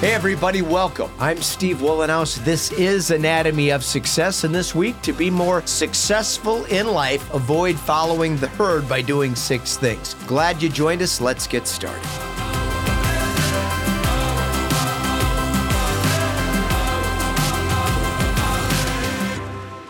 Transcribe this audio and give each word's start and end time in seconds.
Hey, 0.00 0.14
everybody, 0.14 0.62
welcome. 0.62 1.10
I'm 1.18 1.42
Steve 1.42 1.80
Wohlenhaus. 1.80 2.42
This 2.42 2.72
is 2.72 3.10
Anatomy 3.10 3.68
of 3.68 3.84
Success. 3.84 4.44
And 4.44 4.54
this 4.54 4.74
week, 4.74 4.98
to 5.02 5.12
be 5.12 5.28
more 5.28 5.60
successful 5.66 6.64
in 6.64 6.86
life, 6.86 7.30
avoid 7.34 7.78
following 7.78 8.38
the 8.38 8.48
herd 8.48 8.88
by 8.88 9.02
doing 9.02 9.34
six 9.34 9.76
things. 9.76 10.14
Glad 10.26 10.62
you 10.62 10.70
joined 10.70 11.02
us. 11.02 11.20
Let's 11.20 11.46
get 11.46 11.68
started. 11.68 12.39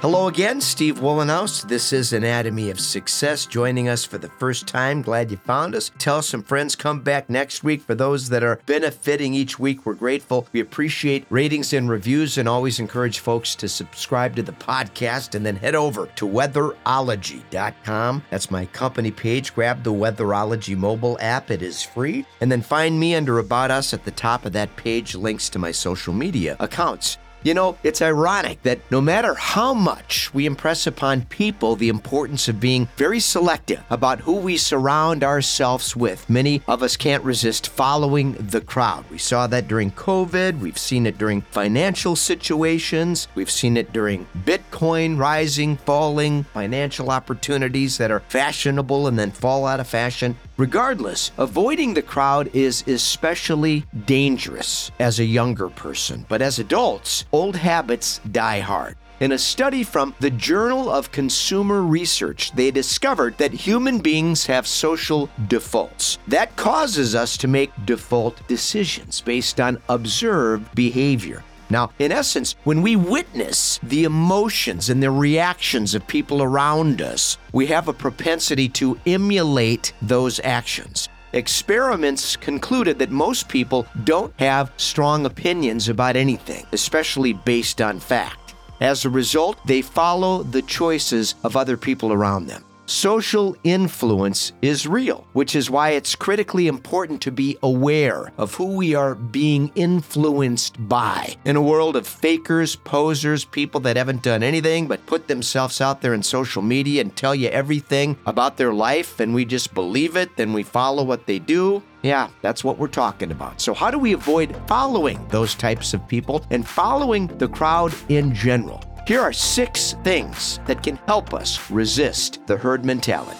Hello 0.00 0.28
again, 0.28 0.60
Steve 0.60 1.00
Wohlenhaus. 1.00 1.66
This 1.66 1.92
is 1.92 2.12
Anatomy 2.12 2.70
of 2.70 2.78
Success. 2.78 3.46
Joining 3.46 3.88
us 3.88 4.04
for 4.04 4.16
the 4.16 4.28
first 4.28 4.68
time. 4.68 5.02
Glad 5.02 5.28
you 5.28 5.38
found 5.38 5.74
us. 5.74 5.90
Tell 5.98 6.22
some 6.22 6.44
friends, 6.44 6.76
come 6.76 7.00
back 7.00 7.28
next 7.28 7.64
week. 7.64 7.82
For 7.82 7.96
those 7.96 8.28
that 8.28 8.44
are 8.44 8.60
benefiting 8.64 9.34
each 9.34 9.58
week, 9.58 9.84
we're 9.84 9.94
grateful. 9.94 10.46
We 10.52 10.60
appreciate 10.60 11.26
ratings 11.30 11.72
and 11.72 11.88
reviews 11.88 12.38
and 12.38 12.48
always 12.48 12.78
encourage 12.78 13.18
folks 13.18 13.56
to 13.56 13.68
subscribe 13.68 14.36
to 14.36 14.42
the 14.44 14.52
podcast 14.52 15.34
and 15.34 15.44
then 15.44 15.56
head 15.56 15.74
over 15.74 16.06
to 16.14 16.28
weatherology.com. 16.28 18.22
That's 18.30 18.52
my 18.52 18.66
company 18.66 19.10
page. 19.10 19.52
Grab 19.52 19.82
the 19.82 19.92
Weatherology 19.92 20.76
mobile 20.76 21.18
app, 21.20 21.50
it 21.50 21.60
is 21.60 21.82
free. 21.82 22.24
And 22.40 22.52
then 22.52 22.62
find 22.62 23.00
me 23.00 23.16
under 23.16 23.40
About 23.40 23.72
Us 23.72 23.92
at 23.92 24.04
the 24.04 24.12
top 24.12 24.44
of 24.44 24.52
that 24.52 24.76
page, 24.76 25.16
links 25.16 25.48
to 25.48 25.58
my 25.58 25.72
social 25.72 26.14
media 26.14 26.56
accounts. 26.60 27.18
You 27.44 27.54
know, 27.54 27.78
it's 27.84 28.02
ironic 28.02 28.62
that 28.64 28.80
no 28.90 29.00
matter 29.00 29.34
how 29.34 29.72
much 29.72 30.34
we 30.34 30.44
impress 30.44 30.88
upon 30.88 31.26
people 31.26 31.76
the 31.76 31.88
importance 31.88 32.48
of 32.48 32.58
being 32.58 32.88
very 32.96 33.20
selective 33.20 33.82
about 33.90 34.20
who 34.20 34.34
we 34.34 34.56
surround 34.56 35.22
ourselves 35.22 35.94
with, 35.94 36.28
many 36.28 36.62
of 36.66 36.82
us 36.82 36.96
can't 36.96 37.22
resist 37.22 37.68
following 37.68 38.32
the 38.32 38.60
crowd. 38.60 39.04
We 39.08 39.18
saw 39.18 39.46
that 39.46 39.68
during 39.68 39.92
COVID, 39.92 40.58
we've 40.58 40.76
seen 40.76 41.06
it 41.06 41.16
during 41.16 41.42
financial 41.42 42.16
situations, 42.16 43.28
we've 43.36 43.50
seen 43.50 43.76
it 43.76 43.92
during 43.92 44.26
Bitcoin 44.44 45.16
rising, 45.16 45.76
falling, 45.76 46.42
financial 46.42 47.08
opportunities 47.08 47.98
that 47.98 48.10
are 48.10 48.20
fashionable 48.28 49.06
and 49.06 49.16
then 49.16 49.30
fall 49.30 49.64
out 49.64 49.78
of 49.78 49.86
fashion. 49.86 50.36
Regardless, 50.58 51.30
avoiding 51.38 51.94
the 51.94 52.02
crowd 52.02 52.50
is 52.52 52.82
especially 52.88 53.84
dangerous 54.06 54.90
as 54.98 55.20
a 55.20 55.24
younger 55.24 55.68
person, 55.68 56.26
but 56.28 56.42
as 56.42 56.58
adults, 56.58 57.26
old 57.30 57.54
habits 57.54 58.20
die 58.32 58.58
hard. 58.58 58.96
In 59.20 59.30
a 59.30 59.38
study 59.38 59.84
from 59.84 60.16
the 60.18 60.30
Journal 60.30 60.90
of 60.90 61.12
Consumer 61.12 61.82
Research, 61.82 62.50
they 62.52 62.72
discovered 62.72 63.38
that 63.38 63.52
human 63.52 64.00
beings 64.00 64.46
have 64.46 64.66
social 64.66 65.30
defaults. 65.46 66.18
That 66.26 66.56
causes 66.56 67.14
us 67.14 67.36
to 67.36 67.46
make 67.46 67.70
default 67.86 68.44
decisions 68.48 69.20
based 69.20 69.60
on 69.60 69.80
observed 69.88 70.74
behavior. 70.74 71.44
Now, 71.70 71.90
in 71.98 72.12
essence, 72.12 72.54
when 72.64 72.82
we 72.82 72.96
witness 72.96 73.78
the 73.82 74.04
emotions 74.04 74.88
and 74.88 75.02
the 75.02 75.10
reactions 75.10 75.94
of 75.94 76.06
people 76.06 76.42
around 76.42 77.02
us, 77.02 77.36
we 77.52 77.66
have 77.66 77.88
a 77.88 77.92
propensity 77.92 78.68
to 78.70 78.98
emulate 79.06 79.92
those 80.00 80.40
actions. 80.40 81.08
Experiments 81.32 82.36
concluded 82.36 82.98
that 82.98 83.10
most 83.10 83.48
people 83.48 83.86
don't 84.04 84.32
have 84.38 84.72
strong 84.78 85.26
opinions 85.26 85.88
about 85.90 86.16
anything, 86.16 86.66
especially 86.72 87.34
based 87.34 87.82
on 87.82 88.00
fact. 88.00 88.54
As 88.80 89.04
a 89.04 89.10
result, 89.10 89.58
they 89.66 89.82
follow 89.82 90.42
the 90.42 90.62
choices 90.62 91.34
of 91.44 91.56
other 91.56 91.76
people 91.76 92.12
around 92.12 92.46
them. 92.46 92.64
Social 92.88 93.54
influence 93.64 94.52
is 94.62 94.86
real, 94.86 95.26
which 95.34 95.54
is 95.54 95.68
why 95.68 95.90
it's 95.90 96.16
critically 96.16 96.68
important 96.68 97.20
to 97.20 97.30
be 97.30 97.58
aware 97.62 98.32
of 98.38 98.54
who 98.54 98.64
we 98.64 98.94
are 98.94 99.14
being 99.14 99.70
influenced 99.74 100.88
by. 100.88 101.36
In 101.44 101.56
a 101.56 101.60
world 101.60 101.96
of 101.96 102.06
fakers, 102.06 102.76
posers, 102.76 103.44
people 103.44 103.78
that 103.80 103.98
haven't 103.98 104.22
done 104.22 104.42
anything 104.42 104.88
but 104.88 105.04
put 105.04 105.28
themselves 105.28 105.82
out 105.82 106.00
there 106.00 106.14
in 106.14 106.22
social 106.22 106.62
media 106.62 107.02
and 107.02 107.14
tell 107.14 107.34
you 107.34 107.50
everything 107.50 108.16
about 108.24 108.56
their 108.56 108.72
life, 108.72 109.20
and 109.20 109.34
we 109.34 109.44
just 109.44 109.74
believe 109.74 110.16
it, 110.16 110.34
then 110.38 110.54
we 110.54 110.62
follow 110.62 111.04
what 111.04 111.26
they 111.26 111.38
do. 111.38 111.82
Yeah, 112.02 112.30
that's 112.40 112.64
what 112.64 112.78
we're 112.78 112.88
talking 112.88 113.32
about. 113.32 113.60
So, 113.60 113.74
how 113.74 113.90
do 113.90 113.98
we 113.98 114.14
avoid 114.14 114.56
following 114.66 115.22
those 115.28 115.54
types 115.54 115.92
of 115.92 116.08
people 116.08 116.42
and 116.50 116.66
following 116.66 117.26
the 117.36 117.48
crowd 117.48 117.92
in 118.08 118.34
general? 118.34 118.82
Here 119.08 119.22
are 119.22 119.32
six 119.32 119.94
things 120.04 120.60
that 120.66 120.82
can 120.82 120.96
help 121.06 121.32
us 121.32 121.70
resist 121.70 122.46
the 122.46 122.58
herd 122.58 122.84
mentality. 122.84 123.38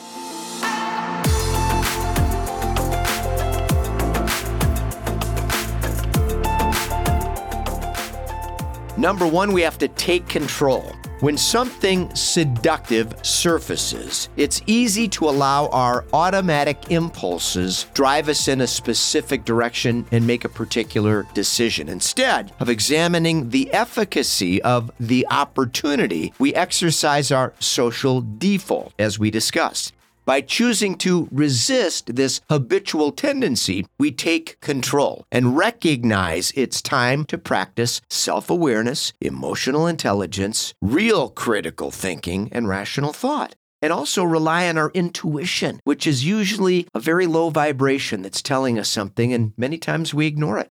Number 8.96 9.26
one, 9.26 9.52
we 9.52 9.60
have 9.60 9.76
to 9.76 9.88
take 9.88 10.26
control. 10.26 10.96
When 11.20 11.36
something 11.36 12.14
seductive 12.14 13.12
surfaces, 13.26 14.28
it's 14.36 14.62
easy 14.66 15.08
to 15.08 15.28
allow 15.28 15.66
our 15.70 16.04
automatic 16.12 16.92
impulses 16.92 17.86
drive 17.92 18.28
us 18.28 18.46
in 18.46 18.60
a 18.60 18.68
specific 18.68 19.44
direction 19.44 20.06
and 20.12 20.24
make 20.24 20.44
a 20.44 20.48
particular 20.48 21.26
decision. 21.34 21.88
Instead 21.88 22.52
of 22.60 22.68
examining 22.68 23.50
the 23.50 23.68
efficacy 23.72 24.62
of 24.62 24.92
the 25.00 25.26
opportunity, 25.28 26.32
we 26.38 26.54
exercise 26.54 27.32
our 27.32 27.52
social 27.58 28.24
default, 28.38 28.92
as 28.96 29.18
we 29.18 29.28
discussed. 29.28 29.94
By 30.28 30.42
choosing 30.42 30.96
to 30.96 31.26
resist 31.32 32.14
this 32.16 32.42
habitual 32.50 33.12
tendency, 33.12 33.86
we 33.98 34.12
take 34.12 34.60
control 34.60 35.24
and 35.32 35.56
recognize 35.56 36.52
it's 36.54 36.82
time 36.82 37.24
to 37.28 37.38
practice 37.38 38.02
self 38.10 38.50
awareness, 38.50 39.14
emotional 39.22 39.86
intelligence, 39.86 40.74
real 40.82 41.30
critical 41.30 41.90
thinking, 41.90 42.50
and 42.52 42.68
rational 42.68 43.14
thought 43.14 43.54
and 43.80 43.92
also 43.92 44.24
rely 44.24 44.68
on 44.68 44.76
our 44.76 44.90
intuition, 44.90 45.80
which 45.84 46.04
is 46.06 46.24
usually 46.26 46.86
a 46.94 47.00
very 47.00 47.26
low 47.26 47.48
vibration 47.48 48.22
that's 48.22 48.42
telling 48.42 48.78
us 48.78 48.88
something, 48.88 49.32
and 49.32 49.52
many 49.56 49.78
times 49.78 50.12
we 50.12 50.26
ignore 50.26 50.58
it. 50.58 50.70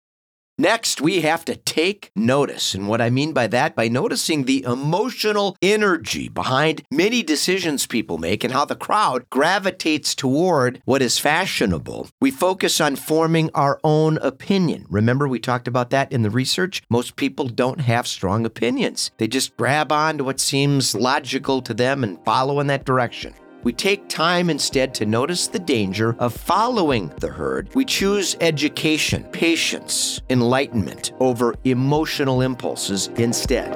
Next, 0.58 1.02
we 1.02 1.20
have 1.20 1.44
to 1.46 1.58
take 1.58 2.12
notice. 2.16 2.74
And 2.74 2.88
what 2.88 3.02
I 3.02 3.10
mean 3.10 3.34
by 3.34 3.48
that, 3.48 3.76
by 3.76 3.90
noticing 3.90 4.46
the 4.46 4.64
emotional 4.64 5.58
energy 5.62 6.30
behind 6.30 6.82
many 6.90 7.22
decisions 7.24 7.86
people 7.86 8.18
make 8.18 8.42
and 8.42 8.54
how 8.54 8.64
the 8.64 8.76
crowd 8.78 9.30
gravitates 9.30 10.16
toward 10.16 10.82
what 10.86 11.02
is 11.02 11.20
fashionable, 11.20 12.08
we 12.22 12.32
focus 12.32 12.80
on 12.80 12.96
forming 12.96 13.50
our 13.54 13.82
own 13.84 14.18
opinion. 14.20 14.86
Remember, 14.90 15.28
we 15.28 15.40
talked 15.40 15.68
about 15.68 15.90
that 15.90 16.14
in 16.14 16.22
the 16.22 16.30
research? 16.30 16.82
Most 16.90 17.18
people 17.18 17.50
don't 17.50 17.82
have 17.82 18.08
strong 18.08 18.46
opinions, 18.46 19.12
they 19.18 19.28
just 19.28 19.58
grab 19.58 19.92
on 19.92 20.20
to 20.20 20.24
what 20.24 20.40
seems 20.40 20.96
logical 20.96 21.62
to 21.64 21.74
them 21.74 22.02
and 22.02 22.24
follow 22.24 22.62
in 22.62 22.68
that 22.68 22.86
direction. 22.86 23.34
We 23.66 23.74
take 23.74 24.08
time 24.08 24.52
instead 24.52 24.94
to 24.94 25.08
notice 25.08 25.48
the 25.48 25.58
danger 25.58 26.16
of 26.20 26.36
following 26.36 27.12
the 27.18 27.30
herd. 27.30 27.74
We 27.74 27.84
choose 27.84 28.38
education, 28.40 29.24
patience, 29.32 30.22
enlightenment 30.30 31.14
over 31.20 31.56
emotional 31.64 32.42
impulses 32.42 33.08
instead. 33.16 33.76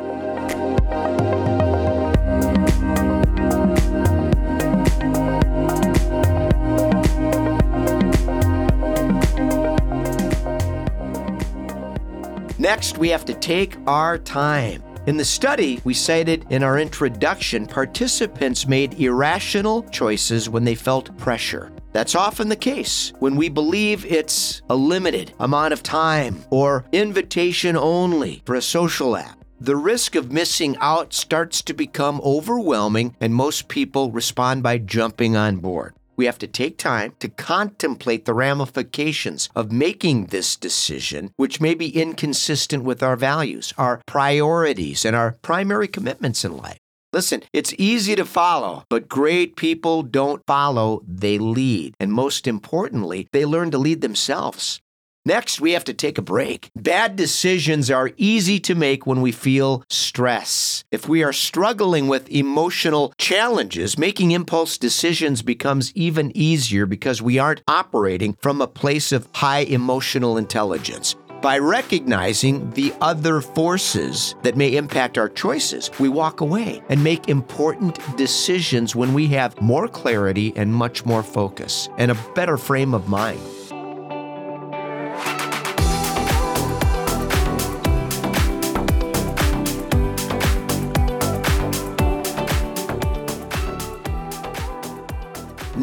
Next, 12.60 13.00
we 13.00 13.10
have 13.10 13.26
to 13.26 13.34
take 13.34 13.76
our 13.88 14.20
time. 14.20 14.84
In 15.10 15.18
the 15.18 15.26
study 15.26 15.82
we 15.84 15.96
cited 15.96 16.46
in 16.52 16.62
our 16.62 16.78
introduction, 16.78 17.66
participants 17.66 18.68
made 18.68 19.00
irrational 19.02 19.82
choices 19.90 20.52
when 20.52 20.64
they 20.64 20.76
felt 20.76 21.18
pressure. 21.18 21.72
That's 21.94 22.14
often 22.14 22.48
the 22.48 22.56
case 22.56 23.12
when 23.18 23.36
we 23.36 23.50
believe 23.50 24.06
it's 24.06 24.62
a 24.70 24.76
limited 24.76 25.34
amount 25.40 25.74
of 25.74 25.82
time 25.82 26.46
or 26.52 26.86
invitation 26.92 27.76
only 27.76 28.44
for 28.46 28.54
a 28.54 28.62
social 28.62 29.18
app. 29.18 29.44
The 29.60 29.76
risk 29.76 30.14
of 30.14 30.32
missing 30.32 30.78
out 30.80 31.12
starts 31.12 31.64
to 31.64 31.74
become 31.74 32.22
overwhelming, 32.24 33.16
and 33.20 33.34
most 33.34 33.68
people 33.68 34.12
respond 34.12 34.62
by 34.62 34.78
jumping 34.78 35.36
on 35.36 35.58
board. 35.58 35.96
We 36.20 36.26
have 36.26 36.40
to 36.40 36.48
take 36.48 36.78
time 36.78 37.14
to 37.22 37.30
contemplate 37.30 38.26
the 38.26 38.34
ramifications 38.34 39.48
of 39.56 39.72
making 39.72 40.26
this 40.26 40.58
decision, 40.58 41.32
which 41.38 41.62
may 41.62 41.74
be 41.74 41.98
inconsistent 41.98 42.84
with 42.84 43.02
our 43.02 43.16
values, 43.16 43.74
our 43.78 44.02
priorities, 44.06 45.06
and 45.06 45.16
our 45.16 45.38
primary 45.42 45.88
commitments 45.88 46.44
in 46.44 46.58
life. 46.58 46.78
Listen, 47.14 47.44
it's 47.54 47.74
easy 47.78 48.18
to 48.18 48.26
follow, 48.26 48.84
but 48.90 49.08
great 49.08 49.56
people 49.56 50.04
don't 50.04 50.44
follow, 50.46 51.02
they 51.08 51.38
lead. 51.38 51.96
And 52.02 52.12
most 52.12 52.48
importantly, 52.48 53.30
they 53.32 53.46
learn 53.46 53.72
to 53.72 53.78
lead 53.78 54.02
themselves. 54.02 54.82
Next, 55.30 55.62
we 55.62 55.74
have 55.74 55.84
to 55.84 55.94
take 55.94 56.18
a 56.18 56.24
break. 56.24 56.72
Bad 56.76 57.16
decisions 57.16 57.92
are 57.92 58.10
easy 58.18 58.60
to 58.62 58.74
make 58.74 59.06
when 59.06 59.22
we 59.22 59.32
feel 59.32 59.84
stress. 59.88 60.84
If 60.90 61.08
we 61.08 61.22
are 61.22 61.32
struggling 61.32 62.08
with 62.08 62.32
emotional 62.32 63.14
challenges, 63.20 63.96
making 63.96 64.32
impulse 64.32 64.76
decisions 64.76 65.44
becomes 65.44 65.94
even 65.94 66.36
easier 66.36 66.88
because 66.88 67.22
we 67.22 67.38
aren't 67.38 67.62
operating 67.68 68.38
from 68.42 68.60
a 68.60 68.66
place 68.66 69.12
of 69.12 69.30
high 69.36 69.60
emotional 69.60 70.36
intelligence. 70.36 71.16
By 71.44 71.60
recognizing 71.60 72.72
the 72.72 72.92
other 73.00 73.40
forces 73.40 74.34
that 74.42 74.58
may 74.58 74.78
impact 74.78 75.20
our 75.20 75.30
choices, 75.30 75.92
we 76.00 76.10
walk 76.10 76.42
away 76.42 76.82
and 76.90 77.04
make 77.04 77.30
important 77.30 78.00
decisions 78.18 78.96
when 78.96 79.14
we 79.14 79.28
have 79.28 79.62
more 79.62 79.88
clarity 79.88 80.54
and 80.56 80.74
much 80.74 81.06
more 81.06 81.22
focus 81.22 81.88
and 82.00 82.10
a 82.10 82.18
better 82.34 82.58
frame 82.58 82.96
of 82.96 83.08
mind. 83.08 83.40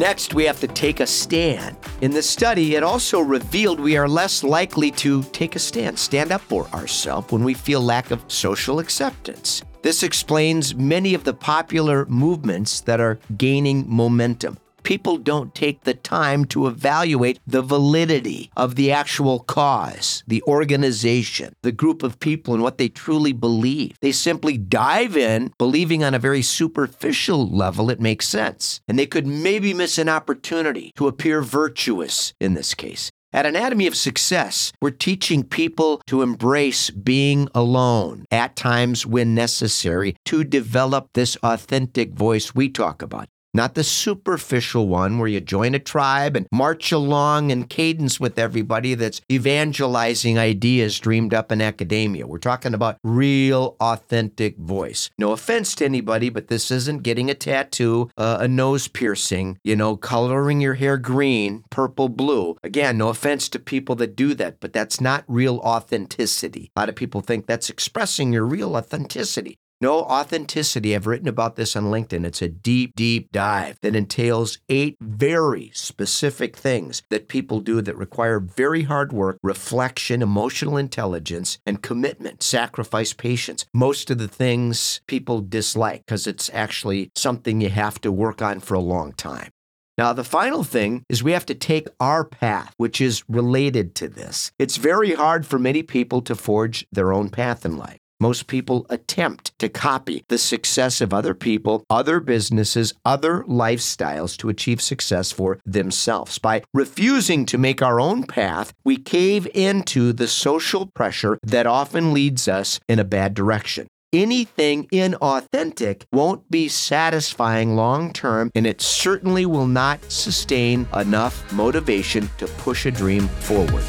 Next, 0.07 0.33
we 0.33 0.45
have 0.45 0.61
to 0.61 0.69
take 0.69 1.01
a 1.01 1.05
stand. 1.05 1.75
In 1.99 2.11
the 2.11 2.23
study, 2.23 2.75
it 2.75 2.81
also 2.81 3.19
revealed 3.19 3.77
we 3.77 3.97
are 3.97 4.07
less 4.07 4.41
likely 4.41 4.89
to 4.91 5.21
take 5.33 5.57
a 5.57 5.59
stand, 5.59 5.99
stand 5.99 6.31
up 6.31 6.39
for 6.39 6.65
ourselves 6.67 7.29
when 7.29 7.43
we 7.43 7.53
feel 7.53 7.81
lack 7.81 8.11
of 8.11 8.23
social 8.29 8.79
acceptance. 8.79 9.61
This 9.81 10.03
explains 10.03 10.73
many 10.75 11.13
of 11.13 11.25
the 11.25 11.33
popular 11.33 12.05
movements 12.05 12.79
that 12.81 13.01
are 13.01 13.19
gaining 13.35 13.83
momentum 13.85 14.57
people 14.87 15.17
don't 15.17 15.53
take 15.53 15.83
the 15.83 15.93
time 15.93 16.45
to 16.45 16.65
evaluate 16.65 17.37
the 17.45 17.61
validity 17.61 18.49
of 18.55 18.75
the 18.75 18.89
actual 18.89 19.39
cause, 19.39 20.23
the 20.25 20.41
organization, 20.43 21.53
the 21.61 21.73
group 21.73 22.03
of 22.03 22.21
people, 22.21 22.53
and 22.53 22.63
what 22.63 22.77
they 22.77 22.87
truly 22.87 23.33
believe. 23.33 23.97
They 23.99 24.13
simply 24.13 24.57
dive 24.57 25.17
in, 25.17 25.51
believing 25.57 26.05
on 26.05 26.13
a 26.13 26.19
very 26.19 26.41
superficial 26.41 27.49
level 27.49 27.89
it 27.89 27.99
makes 27.99 28.29
sense. 28.29 28.79
And 28.87 28.97
they 28.97 29.05
could 29.05 29.27
maybe 29.27 29.73
miss 29.73 29.97
an 29.97 30.07
opportunity 30.07 30.93
to 30.95 31.09
appear 31.09 31.41
virtuous 31.41 32.33
in 32.39 32.53
this 32.53 32.73
case. 32.73 33.11
At 33.33 33.45
Anatomy 33.45 33.87
of 33.87 33.95
Success, 33.97 34.71
we're 34.81 34.91
teaching 34.91 35.43
people 35.43 36.01
to 36.07 36.21
embrace 36.21 36.89
being 36.91 37.49
alone 37.53 38.23
at 38.31 38.55
times 38.55 39.05
when 39.05 39.35
necessary 39.35 40.15
to 40.23 40.45
develop 40.45 41.09
this 41.13 41.35
authentic 41.43 42.13
voice 42.13 42.55
we 42.55 42.69
talk 42.69 43.01
about 43.01 43.27
not 43.57 43.73
the 43.73 43.83
superficial 43.83 44.87
one 44.87 45.17
where 45.17 45.27
you 45.27 45.41
join 45.41 45.73
a 45.73 45.79
tribe 45.79 46.35
and 46.35 46.47
march 46.51 46.91
along 46.91 47.49
in 47.49 47.63
cadence 47.65 48.19
with 48.19 48.37
everybody 48.37 48.93
that's 48.93 49.19
evangelizing 49.31 50.37
ideas 50.37 50.99
dreamed 50.99 51.33
up 51.33 51.51
in 51.51 51.59
academia. 51.59 52.27
We're 52.27 52.37
talking 52.37 52.75
about 52.75 52.99
real, 53.03 53.75
authentic 53.81 54.57
voice. 54.57 55.09
No 55.17 55.31
offense 55.31 55.73
to 55.75 55.85
anybody, 55.85 56.29
but 56.29 56.49
this 56.49 56.69
isn't 56.69 57.01
getting 57.01 57.31
a 57.31 57.33
tattoo, 57.33 58.11
uh, 58.15 58.37
a 58.39 58.47
nose 58.47 58.87
piercing, 58.87 59.57
you 59.63 59.75
know, 59.75 59.97
coloring 59.97 60.61
your 60.61 60.75
hair 60.75 60.97
green, 60.97 61.63
purple, 61.71 62.09
blue. 62.09 62.57
Again, 62.63 62.99
no 62.99 63.09
offense 63.09 63.49
to 63.49 63.59
people 63.59 63.95
that 63.95 64.15
do 64.15 64.35
that, 64.35 64.59
but 64.59 64.71
that's 64.71 65.01
not 65.01 65.25
real 65.27 65.57
authenticity. 65.57 66.71
A 66.75 66.79
lot 66.79 66.89
of 66.89 66.95
people 66.95 67.21
think 67.21 67.47
that's 67.47 67.71
expressing 67.71 68.31
your 68.31 68.45
real 68.45 68.75
authenticity. 68.75 69.57
No 69.79 69.99
authenticity. 69.99 70.95
I've 70.95 71.05
written 71.05 71.27
about 71.27 71.55
this 71.55 71.75
on 71.75 71.85
LinkedIn. 71.85 72.25
It's 72.25 72.41
a 72.41 72.47
deep, 72.47 72.95
deep 72.95 73.31
dive 73.31 73.77
that 73.81 73.95
entails 73.95 74.57
eight 74.69 74.97
very 74.99 75.69
specific 75.75 76.55
things 76.55 77.03
that 77.11 77.27
people 77.27 77.59
do 77.59 77.81
that 77.83 77.95
require 77.95 78.39
very 78.39 78.83
hard 78.83 79.13
work, 79.13 79.37
reflection, 79.43 80.23
emotional 80.23 80.77
intelligence, 80.77 81.59
and 81.63 81.83
commitment, 81.83 82.41
sacrifice, 82.41 83.13
patience. 83.13 83.65
Most 83.71 84.09
of 84.09 84.17
the 84.17 84.27
things 84.27 85.01
people 85.05 85.41
dislike 85.41 86.03
because 86.07 86.25
it's 86.25 86.49
actually 86.53 87.11
something 87.15 87.61
you 87.61 87.69
have 87.69 88.01
to 88.01 88.11
work 88.11 88.41
on 88.41 88.59
for 88.59 88.73
a 88.73 88.79
long 88.79 89.13
time. 89.13 89.51
Now, 89.95 90.13
the 90.13 90.23
final 90.23 90.63
thing 90.63 91.03
is 91.09 91.23
we 91.23 91.31
have 91.31 91.45
to 91.47 91.55
take 91.55 91.87
our 91.99 92.23
path, 92.23 92.73
which 92.77 93.01
is 93.01 93.23
related 93.27 93.95
to 93.95 94.07
this. 94.07 94.51
It's 94.57 94.77
very 94.77 95.13
hard 95.13 95.45
for 95.45 95.57
many 95.57 95.81
people 95.81 96.21
to 96.21 96.35
forge 96.35 96.85
their 96.91 97.11
own 97.11 97.29
path 97.29 97.65
in 97.65 97.77
life. 97.77 97.96
Most 98.19 98.47
people 98.47 98.87
attempt 98.89 99.57
to 99.59 99.69
copy 99.69 100.25
the 100.27 100.39
success 100.39 101.01
of 101.01 101.13
other 101.13 101.35
people, 101.35 101.85
other 101.87 102.19
businesses, 102.19 102.93
other 103.05 103.43
lifestyles 103.43 104.35
to 104.37 104.49
achieve 104.49 104.81
success 104.81 105.31
for 105.31 105.59
themselves. 105.65 106.39
By 106.39 106.63
refusing 106.73 107.45
to 107.45 107.59
make 107.59 107.83
our 107.83 107.99
own 107.99 108.23
path, 108.23 108.73
we 108.83 108.97
cave 108.97 109.47
into 109.53 110.13
the 110.13 110.27
social 110.27 110.87
pressure 110.87 111.37
that 111.43 111.67
often 111.67 112.11
leads 112.11 112.47
us 112.47 112.79
in 112.87 112.97
a 112.97 113.03
bad 113.03 113.35
direction. 113.35 113.87
Anything 114.11 114.87
inauthentic 114.87 116.05
won't 116.11 116.49
be 116.49 116.69
satisfying 116.69 117.75
long 117.75 118.13
term, 118.13 118.49
and 118.55 118.65
it 118.65 118.81
certainly 118.81 119.45
will 119.45 119.67
not 119.67 119.99
sustain 120.11 120.87
enough 120.95 121.51
motivation 121.53 122.29
to 122.37 122.47
push 122.47 122.85
a 122.87 122.91
dream 122.91 123.27
forward. 123.27 123.83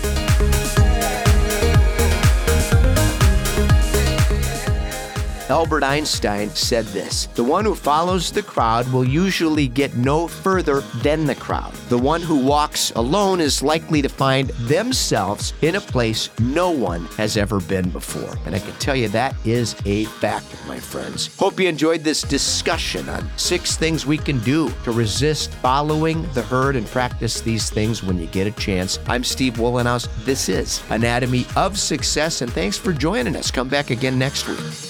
Albert 5.48 5.82
Einstein 5.82 6.50
said 6.50 6.84
this 6.86 7.26
The 7.34 7.44
one 7.44 7.64
who 7.64 7.74
follows 7.74 8.30
the 8.30 8.42
crowd 8.42 8.86
will 8.92 9.04
usually 9.04 9.66
get 9.66 9.96
no 9.96 10.28
further 10.28 10.80
than 11.02 11.24
the 11.24 11.34
crowd. 11.34 11.72
The 11.88 11.96
one 11.96 12.20
who 12.20 12.44
walks 12.44 12.90
alone 12.92 13.40
is 13.40 13.62
likely 13.62 14.02
to 14.02 14.10
find 14.10 14.50
themselves 14.68 15.54
in 15.62 15.76
a 15.76 15.80
place 15.80 16.28
no 16.38 16.70
one 16.70 17.06
has 17.16 17.38
ever 17.38 17.60
been 17.60 17.88
before. 17.88 18.36
And 18.44 18.54
I 18.54 18.58
can 18.58 18.74
tell 18.74 18.94
you 18.94 19.08
that 19.08 19.34
is 19.46 19.74
a 19.86 20.04
fact, 20.04 20.46
my 20.66 20.78
friends. 20.78 21.34
Hope 21.38 21.58
you 21.58 21.66
enjoyed 21.66 22.04
this 22.04 22.20
discussion 22.20 23.08
on 23.08 23.26
six 23.38 23.74
things 23.74 24.04
we 24.04 24.18
can 24.18 24.40
do 24.40 24.70
to 24.84 24.92
resist 24.92 25.50
following 25.54 26.30
the 26.34 26.42
herd 26.42 26.76
and 26.76 26.86
practice 26.88 27.40
these 27.40 27.70
things 27.70 28.02
when 28.02 28.18
you 28.18 28.26
get 28.26 28.46
a 28.46 28.52
chance. 28.52 28.98
I'm 29.06 29.24
Steve 29.24 29.54
Wohlenhaus. 29.54 30.08
This 30.26 30.50
is 30.50 30.82
Anatomy 30.90 31.46
of 31.56 31.78
Success, 31.78 32.42
and 32.42 32.52
thanks 32.52 32.76
for 32.76 32.92
joining 32.92 33.34
us. 33.34 33.50
Come 33.50 33.68
back 33.68 33.88
again 33.88 34.18
next 34.18 34.46
week. 34.46 34.87